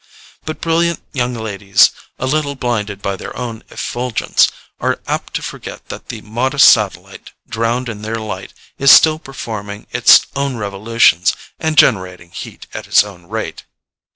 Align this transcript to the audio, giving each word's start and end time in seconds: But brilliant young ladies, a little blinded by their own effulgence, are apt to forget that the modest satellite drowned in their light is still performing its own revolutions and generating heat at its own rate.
But 0.45 0.61
brilliant 0.61 0.99
young 1.13 1.35
ladies, 1.35 1.91
a 2.17 2.25
little 2.25 2.55
blinded 2.55 3.03
by 3.03 3.15
their 3.15 3.37
own 3.37 3.63
effulgence, 3.69 4.47
are 4.79 4.99
apt 5.05 5.35
to 5.35 5.43
forget 5.43 5.89
that 5.89 6.09
the 6.09 6.21
modest 6.23 6.71
satellite 6.73 7.33
drowned 7.47 7.87
in 7.87 8.01
their 8.01 8.15
light 8.15 8.51
is 8.79 8.89
still 8.89 9.19
performing 9.19 9.85
its 9.91 10.25
own 10.35 10.57
revolutions 10.57 11.35
and 11.59 11.77
generating 11.77 12.31
heat 12.31 12.65
at 12.73 12.87
its 12.87 13.03
own 13.03 13.27
rate. 13.27 13.65